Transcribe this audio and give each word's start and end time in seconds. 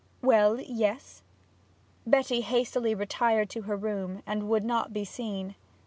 'Well, 0.23 0.59
yes.' 0.59 1.21
Betty 2.07 2.41
hastily 2.41 2.95
retired 2.95 3.51
to 3.51 3.61
her 3.61 3.77
room, 3.77 4.23
and 4.25 4.49
would 4.49 4.63
not 4.63 4.91
be 4.93 5.05
seen. 5.05 5.53